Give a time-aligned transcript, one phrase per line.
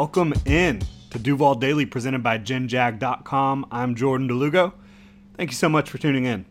[0.00, 3.66] Welcome in to Duval Daily presented by GenJag.com.
[3.72, 4.72] I'm Jordan DeLugo.
[5.36, 6.46] Thank you so much for tuning in.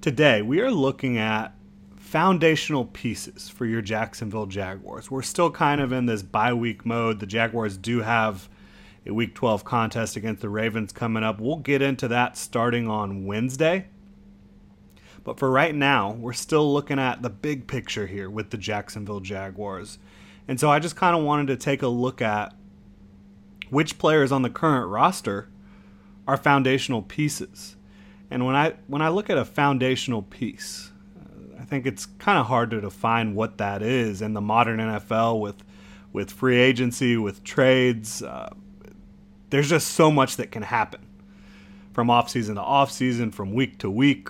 [0.00, 1.54] Today, we are looking at
[1.94, 5.08] foundational pieces for your Jacksonville Jaguars.
[5.08, 7.20] We're still kind of in this bye week mode.
[7.20, 8.48] The Jaguars do have
[9.06, 11.40] a week 12 contest against the Ravens coming up.
[11.40, 13.86] We'll get into that starting on Wednesday.
[15.22, 19.20] But for right now, we're still looking at the big picture here with the Jacksonville
[19.20, 20.00] Jaguars.
[20.48, 22.54] And so I just kind of wanted to take a look at
[23.68, 25.48] which players on the current roster
[26.26, 27.76] are foundational pieces.
[28.30, 30.90] And when I when I look at a foundational piece,
[31.58, 35.40] I think it's kind of hard to define what that is in the modern NFL
[35.40, 35.62] with
[36.12, 38.22] with free agency, with trades.
[38.22, 38.50] Uh,
[39.50, 41.00] there's just so much that can happen
[41.92, 44.28] from offseason to offseason, from week to week.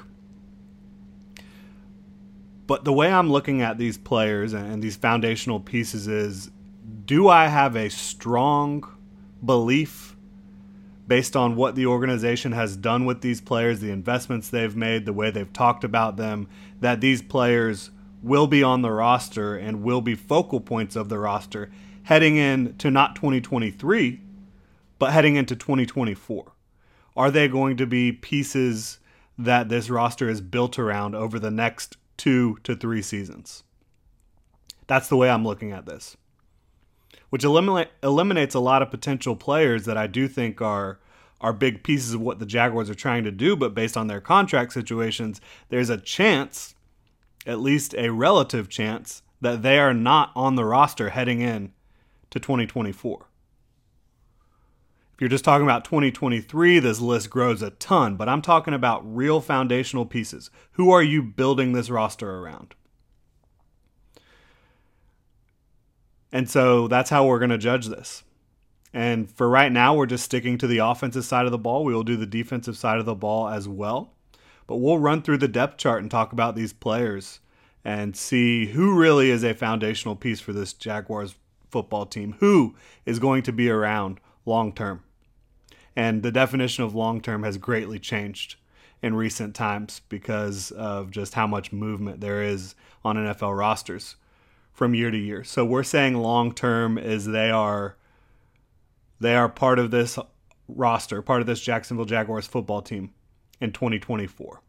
[2.68, 6.50] But the way I'm looking at these players and these foundational pieces is
[7.06, 8.84] do I have a strong
[9.42, 10.14] belief
[11.06, 15.14] based on what the organization has done with these players, the investments they've made, the
[15.14, 16.46] way they've talked about them,
[16.78, 17.90] that these players
[18.22, 21.70] will be on the roster and will be focal points of the roster
[22.02, 24.20] heading into not 2023,
[24.98, 26.52] but heading into 2024?
[27.16, 28.98] Are they going to be pieces
[29.38, 33.64] that this roster is built around over the next two to three seasons.
[34.86, 36.16] That's the way I'm looking at this,
[37.30, 40.98] which eliminate, eliminates a lot of potential players that I do think are
[41.40, 43.54] are big pieces of what the Jaguars are trying to do.
[43.54, 46.74] But based on their contract situations, there's a chance,
[47.46, 51.72] at least a relative chance, that they are not on the roster heading in
[52.30, 53.27] to 2024.
[55.18, 59.02] If you're just talking about 2023, this list grows a ton, but I'm talking about
[59.04, 60.48] real foundational pieces.
[60.74, 62.76] Who are you building this roster around?
[66.30, 68.22] And so that's how we're going to judge this.
[68.94, 71.84] And for right now, we're just sticking to the offensive side of the ball.
[71.84, 74.14] We will do the defensive side of the ball as well.
[74.68, 77.40] But we'll run through the depth chart and talk about these players
[77.84, 81.34] and see who really is a foundational piece for this Jaguars
[81.72, 82.36] football team.
[82.38, 85.02] Who is going to be around long term?
[85.98, 88.54] And the definition of long term has greatly changed
[89.02, 94.14] in recent times because of just how much movement there is on NFL rosters
[94.72, 95.42] from year to year.
[95.42, 97.96] So we're saying long term is they are
[99.18, 100.20] they are part of this
[100.68, 103.12] roster, part of this Jacksonville Jaguars football team
[103.60, 104.62] in 2024.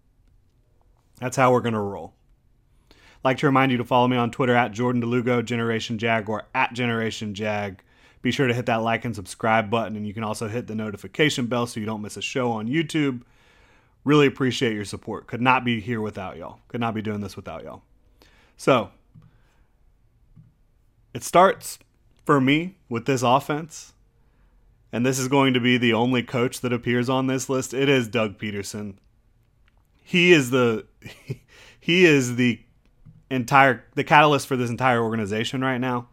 [1.19, 2.15] That's how we're going to roll.
[3.23, 6.47] Like to remind you to follow me on Twitter at Jordan DeLugo, Generation Jag, or
[6.55, 7.83] at Generation Jag.
[8.21, 10.75] Be sure to hit that like and subscribe button, and you can also hit the
[10.75, 13.21] notification bell so you don't miss a show on YouTube.
[14.03, 15.27] Really appreciate your support.
[15.27, 16.59] Could not be here without y'all.
[16.67, 17.83] Could not be doing this without y'all.
[18.57, 18.91] So,
[21.13, 21.79] it starts
[22.25, 23.93] for me with this offense,
[24.91, 27.73] and this is going to be the only coach that appears on this list.
[27.73, 28.95] It is Doug Pederson.
[30.03, 30.85] He is the
[31.79, 32.59] he is the
[33.31, 36.07] entire the catalyst for this entire organization right now.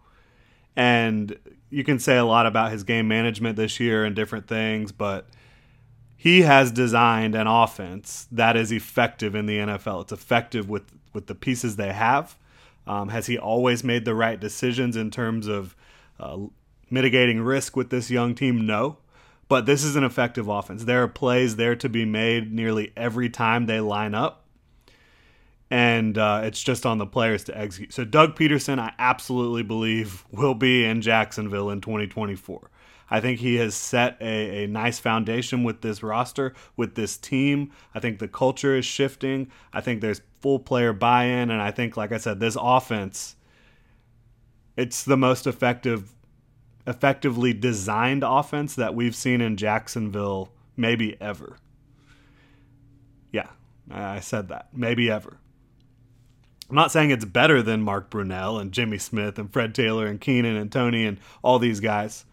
[0.77, 1.39] And
[1.71, 5.27] you can say a lot about his game management this year and different things, but
[6.17, 10.03] he has designed an offense that is effective in the NFL.
[10.03, 12.37] It's effective with with the pieces they have.
[12.87, 15.75] Um, has he always made the right decisions in terms of
[16.21, 16.39] uh,
[16.91, 18.67] mitigating risk with this young team?
[18.67, 18.99] No.
[19.49, 20.85] But this is an effective offense.
[20.85, 24.46] There are plays there to be made nearly every time they line up.
[25.71, 27.93] And uh, it's just on the players to execute.
[27.93, 32.71] So, Doug Pederson, I absolutely believe, will be in Jacksonville in 2024.
[33.09, 37.71] I think he has set a, a nice foundation with this roster, with this team.
[37.95, 39.51] I think the culture is shifting.
[39.73, 41.51] I think there's full player buy in.
[41.51, 43.37] And I think, like I said, this offense,
[44.77, 46.15] it's the most effective,
[46.87, 51.59] effectively designed offense that we've seen in Jacksonville maybe ever.
[53.33, 53.49] Yeah,
[53.91, 54.69] I said that.
[54.73, 55.39] Maybe ever.
[56.69, 60.21] I'm not saying it's better than Mark Brunell and Jimmy Smith and Fred Taylor and
[60.21, 62.25] Keenan and Tony and all these guys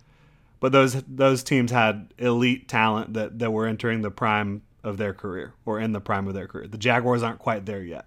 [0.63, 5.13] but those those teams had elite talent that that were entering the prime of their
[5.13, 6.67] career or in the prime of their career.
[6.67, 8.05] The Jaguars aren't quite there yet.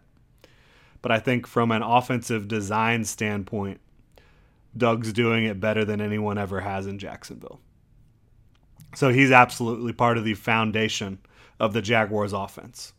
[1.03, 3.83] But I think from an offensive design standpoint,
[4.75, 7.61] Doug's doing it better than anyone ever has in Jacksonville.
[8.95, 11.19] So he's absolutely part of the foundation
[11.61, 12.95] of the Jaguars offense.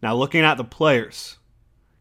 [0.00, 1.38] Now looking at the players,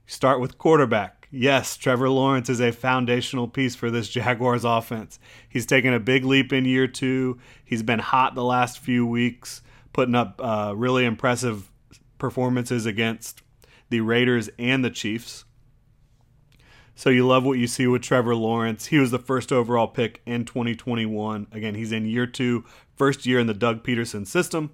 [0.09, 1.27] start with quarterback.
[1.31, 5.19] Yes, Trevor Lawrence is a foundational piece for this Jaguars offense.
[5.47, 7.39] He's taken a big leap in year two.
[7.63, 9.61] He's been hot the last few weeks,
[9.93, 11.71] putting up uh, really impressive
[12.17, 13.43] performances against
[13.89, 15.45] the Raiders and the Chiefs.
[16.95, 18.87] So you love what you see with Trevor Lawrence.
[18.87, 21.47] He was the first overall pick in 2021.
[21.51, 22.65] Again, he's in year two,
[22.95, 24.71] first year in the Doug Pederson system.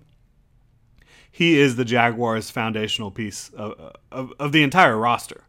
[1.36, 5.44] He is the Jaguars' foundational piece of, of, of the entire roster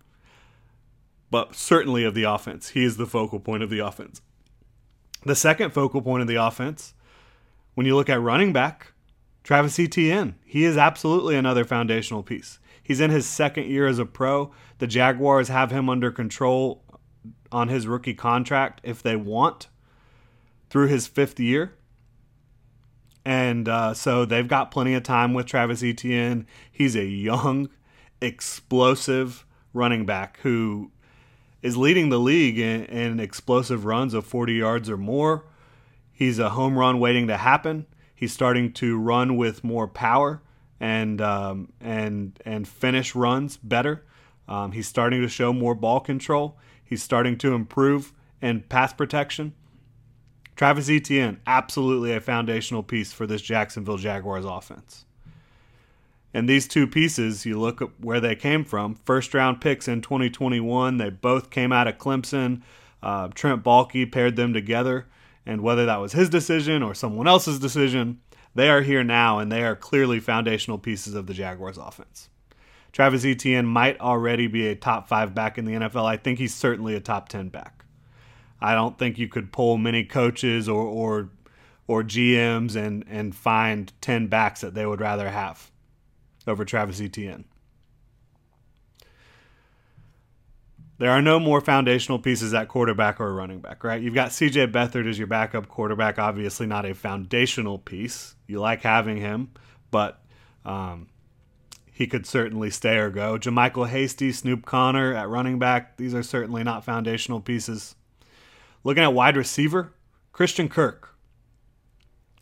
[1.31, 2.71] but certainly of the offense.
[2.71, 4.23] He is the focal point of the offense.
[5.25, 6.95] The second focal point of the offense,
[7.75, 8.93] when you look at running back,
[9.43, 12.59] Travis Etienne, he is absolutely another foundational piece.
[12.83, 14.53] He's in his second year as a pro.
[14.79, 16.85] The Jaguars have him under control
[17.51, 19.69] on his rookie contract if they want
[20.71, 21.75] through his fifth year.
[23.27, 26.47] And uh, so they've got plenty of time with Travis Etienne.
[26.71, 27.69] He's a young,
[28.21, 29.45] explosive
[29.75, 30.93] running back who
[31.61, 35.45] is leading the league in, in explosive runs of 40 yards or more.
[36.13, 37.87] He's a home run waiting to happen.
[38.15, 40.41] He's starting to run with more power
[40.79, 44.05] and um, and and finish runs better.
[44.47, 46.57] Um, he's starting to show more ball control.
[46.85, 49.55] He's starting to improve in pass protection.
[50.57, 55.05] Travis Etienne, absolutely a foundational piece for this Jacksonville Jaguars offense.
[56.33, 58.95] And these two pieces, you look at where they came from.
[58.95, 62.63] First round picks in 2021, they both came out of Clemson.
[63.03, 65.07] Uh, Trent Baalke paired them together.
[65.45, 68.21] And whether that was his decision or someone else's decision,
[68.55, 72.31] they are here now and they are clearly foundational pieces of the Jaguars offense.
[72.93, 76.07] Travis Etienne might already be a top five back in the NFL.
[76.07, 77.76] I think he's certainly a top 10 back.
[78.61, 81.31] I don't think you could pull many coaches or, or,
[81.87, 85.71] or GMs and, and find 10 backs that they would rather have
[86.47, 87.45] over Travis Etienne.
[90.99, 94.01] There are no more foundational pieces at quarterback or running back, right?
[94.01, 98.35] You've got CJ Beathard as your backup quarterback, obviously not a foundational piece.
[98.47, 99.51] You like having him,
[99.91, 100.23] but
[100.65, 101.09] um,
[101.93, 103.39] he could certainly stay or go.
[103.39, 107.95] JaMycal Hasty, Snoop Conner at running back, these are certainly not foundational pieces.
[108.85, 109.93] Looking at wide receiver,
[110.33, 111.15] Christian Kirk.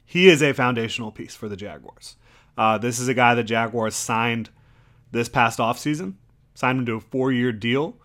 [0.04, 2.16] He is a foundational piece for the Jaguars.
[2.56, 4.50] Uh, this is a guy the Jaguars signed
[5.10, 6.14] this past offseason,
[6.54, 7.96] signed him to a four year deal.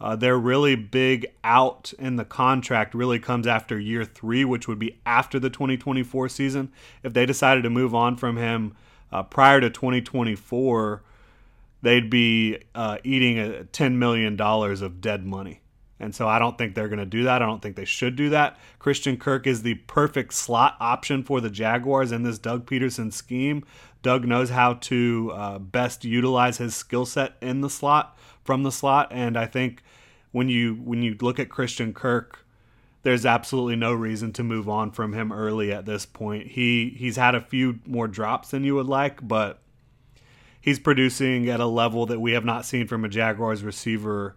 [0.00, 4.78] Uh, their really big out in the contract really comes after year three, which would
[4.78, 6.70] be after the 2024 season.
[7.02, 8.76] If they decided to move on from him
[9.10, 11.02] uh, prior to 2024,
[11.82, 15.60] they'd be uh, eating a $10 million of dead money.
[16.00, 17.42] And so I don't think they're going to do that.
[17.42, 18.56] I don't think they should do that.
[18.78, 23.64] Christian Kirk is the perfect slot option for the Jaguars in this Doug Pederson scheme.
[24.02, 28.72] Doug knows how to uh, best utilize his skill set in the slot from the
[28.72, 29.82] slot, and I think
[30.30, 32.46] when you when you look at Christian Kirk,
[33.02, 36.46] there's absolutely no reason to move on from him early at this point.
[36.48, 39.58] He he's had a few more drops than you would like, but
[40.60, 44.36] he's producing at a level that we have not seen from a Jaguars receiver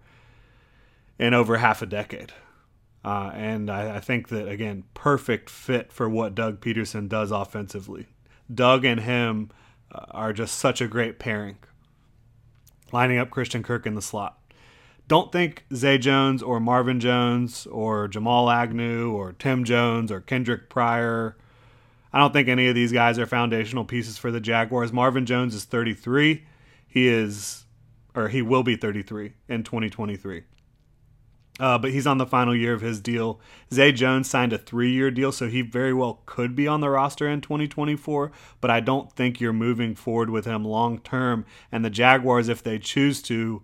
[1.22, 2.34] in over half a decade.
[3.06, 8.08] Uh, and I, I, think that again, perfect fit for what Doug Pederson does offensively.
[8.54, 9.50] Doug and him
[9.92, 11.58] uh, are just such a great pairing,
[12.92, 14.38] lining up Christian Kirk in the slot.
[15.08, 20.70] Don't think Zay Jones or Marvin Jones or Jamal Agnew or Tim Jones or Kendric
[20.70, 21.38] Pryor.
[22.14, 24.94] I don't think any of these guys are foundational pieces for the Jaguars.
[24.94, 26.46] Marvin Jones is 33.
[26.88, 27.66] He is
[28.14, 30.44] or he will be 33 in 2023.
[31.60, 33.40] Uh, but he's on the final year of his deal.
[33.72, 36.90] Zay Jones signed a three year deal, so he very well could be on the
[36.90, 41.46] roster in 2024, but I don't think you're moving forward with him long term.
[41.72, 43.62] And the Jaguars, if they choose to,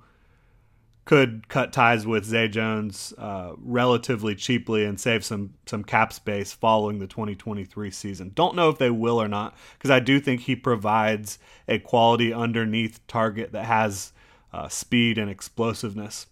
[1.07, 6.51] could cut ties with Zay Jones uh, relatively cheaply and save some some cap space
[6.51, 8.33] following the 2023 season.
[8.35, 12.33] Don't know if they will or not because I do think he provides a quality
[12.33, 14.11] underneath target that has
[14.51, 16.27] uh, speed and explosiveness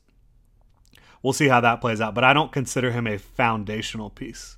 [1.25, 2.13] we'll see how that plays out.
[2.13, 4.57] But I don't consider him a foundational piece.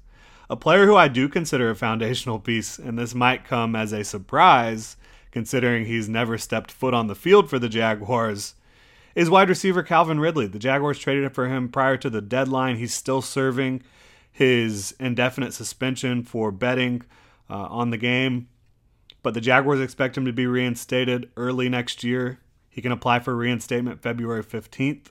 [0.49, 4.03] A player who I do consider a foundational piece, and this might come as a
[4.03, 4.97] surprise
[5.31, 8.55] considering he's never stepped foot on the field for the Jaguars,
[9.15, 10.45] is wide receiver Calvin Ridley.
[10.45, 12.75] The Jaguars traded for him prior to the deadline.
[12.75, 13.81] He's still serving
[14.29, 17.01] his indefinite suspension for betting
[17.49, 18.49] uh, on the game,
[19.23, 22.39] but the Jaguars expect him to be reinstated early next year.
[22.69, 25.07] He can apply for reinstatement February 15th.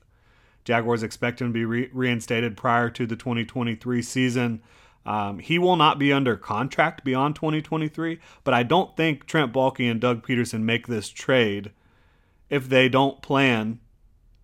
[0.67, 4.61] Jaguars expect him to be re- reinstated prior to the 2023 season.
[5.07, 9.89] Um, he will not be under contract beyond 2023, but I don't think Trent Baalke
[9.89, 11.71] and Doug Pederson make this trade
[12.51, 13.79] if they don't plan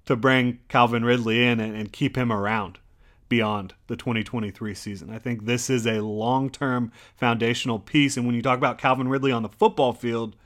[0.04, 2.78] to bring Calvin Ridley in and, and keep him around
[3.28, 5.10] beyond the 2023 season.
[5.10, 8.16] I think this is a long term foundational piece.
[8.16, 10.36] And when you talk about Calvin Ridley on the football field,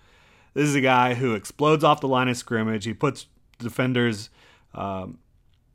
[0.54, 2.86] this is a guy who explodes off the line of scrimmage.
[2.86, 3.26] He puts
[3.58, 4.30] defenders
[4.74, 5.18] um,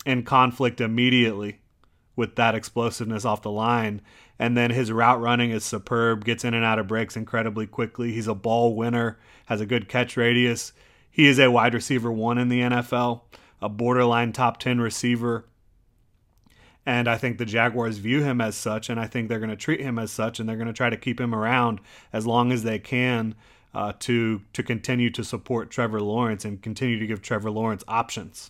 [0.05, 1.59] in conflict immediately
[2.15, 4.01] with that explosiveness off the line.
[4.37, 8.11] And then his route running is superb, gets in and out of breaks incredibly quickly.
[8.11, 10.73] He's a ball winner, has a good catch radius.
[11.09, 13.21] He is a wide receiver one in the NFL,
[13.61, 15.45] a borderline top 10 receiver.
[16.85, 19.55] And I think the Jaguars view him as such, and I think they're going to
[19.55, 21.79] treat him as such, and they're going to try to keep him around
[22.11, 23.35] as long as they can
[23.73, 28.49] uh, to to continue to support Trevor Lawrence and continue to give Trevor Lawrence options.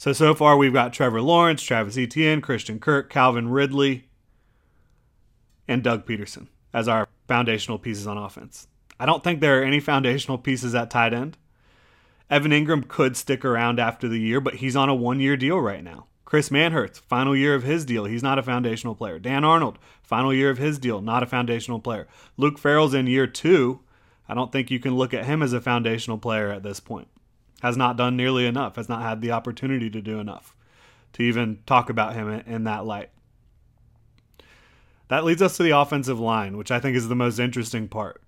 [0.00, 4.08] So, so far we've got Trevor Lawrence, Travis Etienne, Christian Kirk, Calvin Ridley,
[5.68, 8.66] and Doug Pederson as our foundational pieces on offense.
[8.98, 11.36] I don't think there are any foundational pieces at tight end.
[12.30, 15.60] Evan Engram could stick around after the year, but he's on a one year deal
[15.60, 16.06] right now.
[16.24, 19.18] Chris Manhertz, final year of his deal, he's not a foundational player.
[19.18, 22.08] Dan Arnold, final year of his deal, not a foundational player.
[22.38, 23.80] Luke Farrell's in year two.
[24.26, 27.08] I don't think you can look at him as a foundational player at this point
[27.60, 30.54] has not done nearly enough, has not had the opportunity to do enough
[31.12, 33.10] to even talk about him in that light.
[35.08, 38.22] That leads us to the offensive line, which I think is the most interesting part.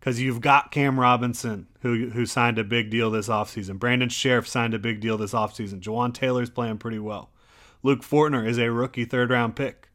[0.00, 3.78] Because you've got Cam Robinson, who who signed a big deal this offseason.
[3.78, 5.80] Brandon Scherff signed a big deal this offseason.
[5.80, 7.30] Jawaan Taylor's playing pretty well.
[7.84, 9.90] Luke Fortner is a rookie third round pick.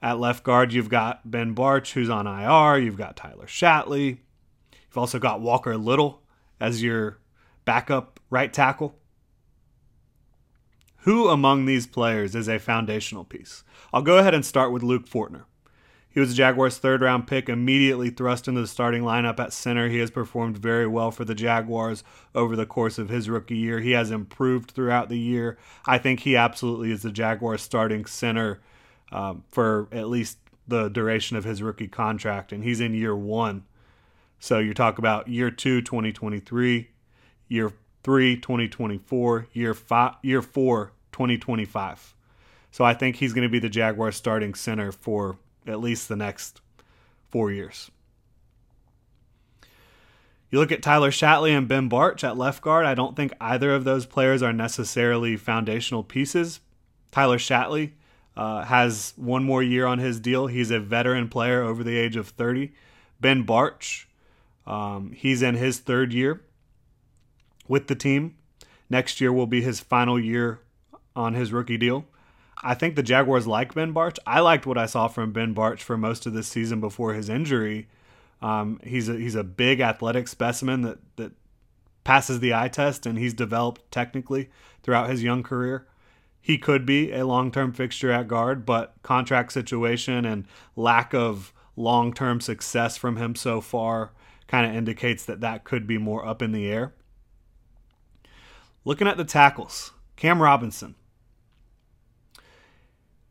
[0.00, 2.78] At left guard, you've got Ben Bartch, who's on IR.
[2.78, 4.18] You've got Tyler Shatley.
[4.72, 6.22] You've also got Walker Little
[6.58, 7.18] as your
[7.64, 8.96] backup right tackle.
[10.98, 13.64] Who among these players is a foundational piece?
[13.92, 15.44] I'll go ahead and start with Luke Fortner.
[16.08, 19.88] He was a Jaguars' third round pick, immediately thrust into the starting lineup at center.
[19.88, 22.04] He has performed very well for the Jaguars
[22.34, 23.80] over the course of his rookie year.
[23.80, 25.58] He has improved throughout the year.
[25.86, 28.60] I think he absolutely is the Jaguars' starting center
[29.10, 30.38] um, for at least
[30.68, 33.64] the duration of his rookie contract, and he's in year one.
[34.38, 36.90] So you talk about year two, 2023,
[37.52, 42.14] year three, 2024, year five, year four, 2025.
[42.70, 46.16] So I think he's going to be the Jaguars starting center for at least the
[46.16, 46.60] next
[47.30, 47.90] four years.
[50.50, 52.84] You look at Tyler Shatley and Ben Bartch at left guard.
[52.84, 56.60] I don't think either of those players are necessarily foundational pieces.
[57.10, 57.92] Tyler Shatley
[58.36, 60.46] uh, has one more year on his deal.
[60.46, 62.72] He's a veteran player over the age of 30.
[63.20, 64.06] Ben Bartch,
[64.66, 66.42] um, he's in his third year
[67.68, 68.36] with the team.
[68.90, 70.60] Next year will be his final year
[71.16, 72.06] on his rookie deal.
[72.62, 74.18] I think the Jaguars like Ben Bartch.
[74.26, 77.28] I liked what I saw from Ben Bartch for most of this season before his
[77.28, 77.88] injury.
[78.40, 81.32] Um, he's a, he's a big athletic specimen that that
[82.04, 84.50] passes the eye test, and he's developed technically
[84.82, 85.86] throughout his young career.
[86.40, 91.52] He could be a long term fixture at guard, but contract situation and lack of
[91.76, 94.12] long term success from him so far
[94.48, 96.92] kind of indicates that that could be more up in the air.
[98.84, 100.96] Looking at the tackles, Cam Robinson.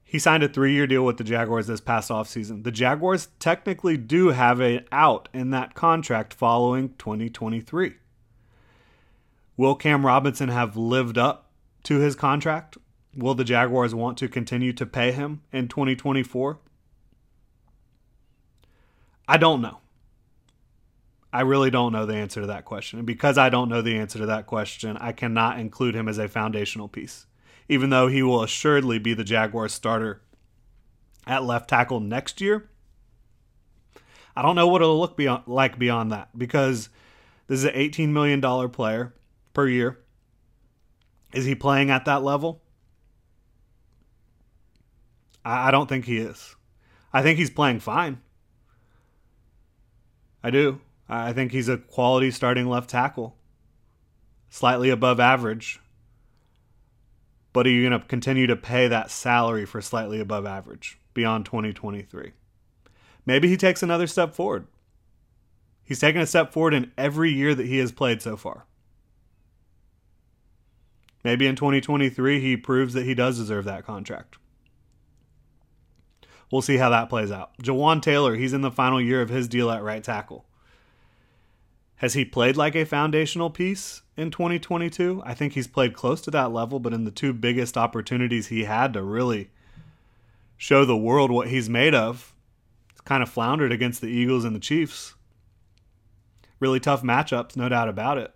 [0.03, 2.63] He signed a three year deal with the Jaguars this past offseason.
[2.63, 7.93] The Jaguars technically do have an out in that contract following 2023.
[9.57, 11.51] Will Cam Robinson have lived up
[11.83, 12.77] to his contract?
[13.15, 16.59] Will the Jaguars want to continue to pay him in 2024?
[19.27, 19.79] I don't know.
[21.33, 22.99] I really don't know the answer to that question.
[22.99, 26.17] And because I don't know the answer to that question, I cannot include him as
[26.17, 27.25] a foundational piece,
[27.69, 30.21] even though he will assuredly be the Jaguars starter
[31.25, 32.69] at left tackle next year.
[34.35, 36.89] I don't know what it'll look beyond, like beyond that because
[37.47, 39.13] this is an $18 million player
[39.53, 39.99] per year.
[41.33, 42.61] Is he playing at that level?
[45.45, 46.55] I, I don't think he is.
[47.13, 48.21] I think he's playing fine.
[50.43, 50.81] I do.
[51.13, 53.35] I think he's a quality starting left tackle,
[54.49, 55.81] slightly above average.
[57.51, 61.45] But are you going to continue to pay that salary for slightly above average beyond
[61.45, 62.31] 2023?
[63.25, 64.67] Maybe he takes another step forward.
[65.83, 68.65] He's taken a step forward in every year that he has played so far.
[71.25, 74.37] Maybe in 2023 he proves that he does deserve that contract.
[76.49, 77.51] We'll see how that plays out.
[77.61, 80.45] Jawaan Taylor, he's in the final year of his deal at right tackle.
[82.01, 85.21] Has he played like a foundational piece in 2022?
[85.23, 88.63] I think he's played close to that level, but in the two biggest opportunities he
[88.63, 89.51] had to really
[90.57, 92.33] show the world what he's made of,
[92.91, 95.13] he's kind of floundered against the Eagles and the Chiefs.
[96.59, 98.33] Really tough matchups, no doubt about it.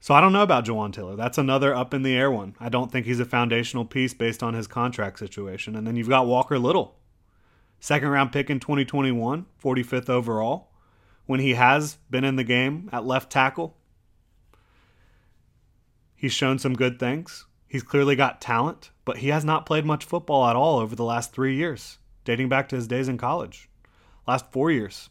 [0.00, 1.14] So I don't know about Jawaan Taylor.
[1.14, 2.56] That's another up in the air one.
[2.58, 5.76] I don't think he's a foundational piece based on his contract situation.
[5.76, 6.96] And then you've got Walker Little,
[7.80, 10.69] second round pick in 2021, 45th overall
[11.30, 13.76] when he has been in the game at left tackle.
[16.16, 17.46] He's shown some good things.
[17.68, 21.04] He's clearly got talent, but he has not played much football at all over the
[21.04, 23.70] last three years, dating back to his days in college,
[24.26, 25.08] last four years.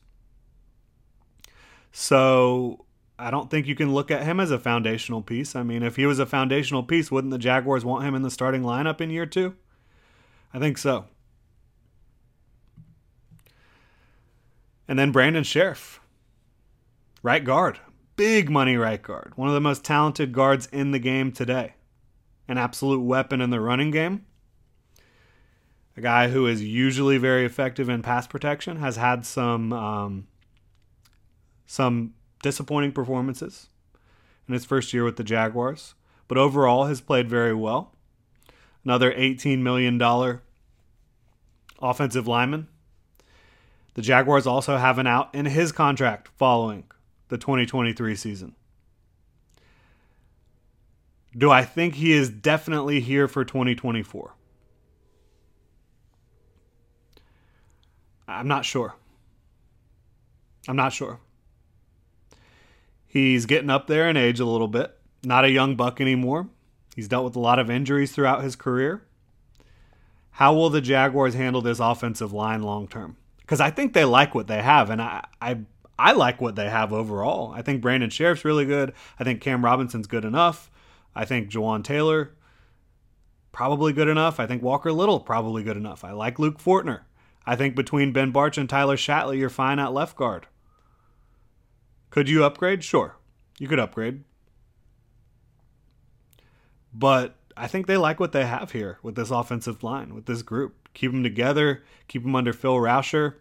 [1.94, 2.84] So
[3.18, 5.56] I don't think you can look at him as a foundational piece.
[5.56, 8.30] I mean, if he was a foundational piece, wouldn't the Jaguars want him in the
[8.30, 9.56] starting lineup in year two?
[10.54, 11.06] I think so.
[14.86, 16.02] And then Brandon Scherff.
[17.22, 17.80] Right guard.
[18.16, 19.34] Big money right guard.
[19.36, 21.74] One of the most talented guards in the game today.
[22.48, 24.26] An absolute weapon in the running game.
[25.98, 30.28] A guy who is usually very effective in pass protection has had some um,
[31.66, 33.68] some disappointing performances
[34.48, 35.96] in his first year with the Jaguars,
[36.28, 37.94] but overall has played very well.
[38.84, 40.02] Another $18 million
[41.82, 42.68] offensive lineman.
[43.96, 46.86] The Jaguars also have an out in his contract following
[47.30, 48.56] the 2023 season.
[51.38, 54.36] Do I think he is definitely here for 2024?
[58.28, 58.96] I'm not sure.
[60.68, 61.20] I'm not sure.
[63.08, 64.96] He's getting up there in age a little bit.
[65.24, 66.48] Not a young buck anymore.
[66.96, 69.04] He's dealt with a lot of injuries throughout his career.
[70.32, 73.18] How will the Jaguars handle this offensive line long term?
[73.40, 75.58] Because I think they like what they have, and I, I
[76.00, 77.52] I like what they have overall.
[77.54, 78.94] I think Brandon Scherff's really good.
[79.20, 80.72] I think Cam Robinson's good enough.
[81.14, 82.32] I think Jawaan Taylor
[83.52, 84.40] probably good enough.
[84.40, 86.06] I think Walker Little probably good enough.
[86.06, 87.02] I like Luke Fortner.
[87.46, 90.48] I think between Ben Bartch and Tyler Shatley, you're fine at left guard.
[92.12, 92.82] Could you upgrade?
[92.82, 93.18] Sure.
[93.58, 94.24] You could upgrade.
[96.94, 100.44] But I think they like what they have here with this offensive line, with this
[100.44, 100.88] group.
[100.94, 103.36] Keep them together, keep them under Phil Rauscher.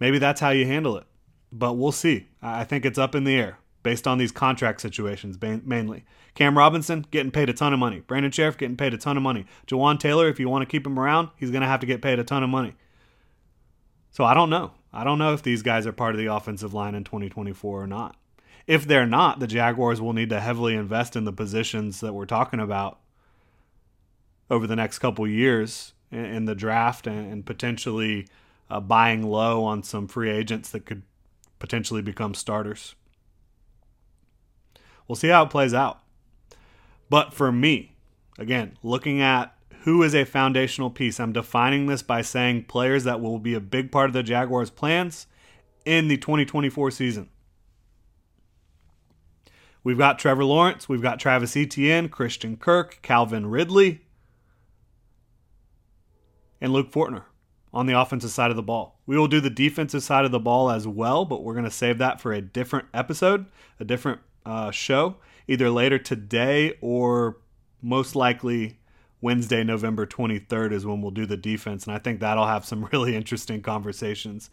[0.00, 1.06] Maybe that's how you handle it
[1.52, 2.28] but we'll see.
[2.42, 6.04] I think it's up in the air based on these contract situations mainly.
[6.34, 8.00] Cam Robinson getting paid a ton of money.
[8.00, 9.46] Brandon Scherff getting paid a ton of money.
[9.66, 12.02] Jawaan Taylor, if you want to keep him around, he's going to have to get
[12.02, 12.74] paid a ton of money.
[14.10, 14.72] So I don't know.
[14.92, 17.86] I don't know if these guys are part of the offensive line in 2024 or
[17.86, 18.16] not.
[18.66, 22.26] If they're not, the Jaguars will need to heavily invest in the positions that we're
[22.26, 22.98] talking about
[24.50, 28.26] over the next couple years in the draft and potentially
[28.70, 31.02] uh, buying low on some free agents that could
[31.58, 32.94] potentially become starters.
[35.06, 36.00] We'll see how it plays out.
[37.08, 37.96] But for me,
[38.38, 43.20] again, looking at who is a foundational piece, I'm defining this by saying players that
[43.20, 45.26] will be a big part of the Jaguars' plans
[45.84, 47.28] in the 2024 season.
[49.84, 54.00] We've got Trevor Lawrence, we've got Travis Etienne, Christian Kirk, Calvin Ridley,
[56.60, 57.22] and Luke Fortner
[57.72, 58.95] on the offensive side of the ball.
[59.06, 61.70] We will do the defensive side of the ball as well, but we're going to
[61.70, 63.46] save that for a different episode,
[63.78, 65.16] a different uh, show,
[65.46, 67.38] either later today or
[67.82, 68.78] most likely
[69.20, 72.84] Wednesday, November 23rd is when we'll do the defense, and I think that'll have some
[72.92, 74.50] really interesting conversations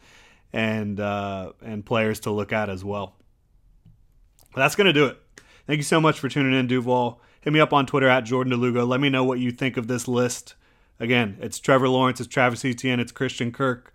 [0.52, 3.16] and uh, and players to look at as well.
[4.54, 5.20] But that's going to do it.
[5.66, 7.22] Thank you so much for tuning in, Duval.
[7.42, 8.88] Hit me up on Twitter at Jordan DeLugo.
[8.88, 10.56] Let me know what you think of this list.
[11.00, 13.93] Again, it's Trevor Lawrence, it's Travis Etienne, it's Christian Kirk,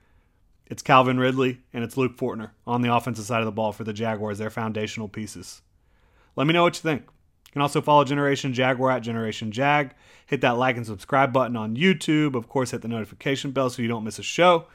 [0.69, 3.85] it's Calvin Ridley, and it's Luke Fortner on the offensive side of the ball for
[3.85, 4.39] the Jaguars.
[4.39, 5.63] They're foundational pieces.
[6.37, 7.03] Let me know what you think.
[7.03, 9.95] You can also follow Generation Jaguar at Generation Jag.
[10.27, 12.35] Hit that like and subscribe button on YouTube.
[12.35, 14.67] Of course, hit the notification bell so you don't miss a show.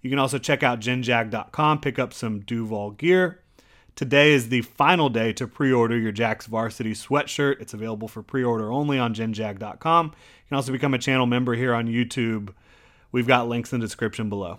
[0.00, 3.40] You can also check out genjag.com, pick up some Duval gear.
[3.94, 7.60] Today is the final day to pre order your Jax Varsity sweatshirt.
[7.60, 10.06] It's available for pre order only on genjag.com.
[10.06, 12.54] You can also become a channel member here on YouTube.
[13.12, 14.58] We've got links in the description below.